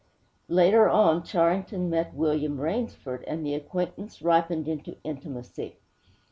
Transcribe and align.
Later 0.47 0.89
on, 0.89 1.21
Charrington 1.21 1.87
met 1.87 2.15
William 2.15 2.59
Rainsford, 2.59 3.23
and 3.27 3.45
the 3.45 3.53
acquaintance 3.53 4.23
ripened 4.23 4.67
into 4.67 4.97
intimacy. 5.03 5.77